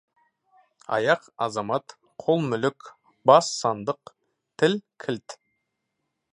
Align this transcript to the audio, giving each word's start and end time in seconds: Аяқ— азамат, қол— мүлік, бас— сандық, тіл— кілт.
Аяқ— 0.95 1.21
азамат, 1.45 1.85
қол— 2.23 2.39
мүлік, 2.53 2.89
бас— 3.31 3.51
сандық, 3.61 4.13
тіл— 4.63 4.77
кілт. 5.05 5.41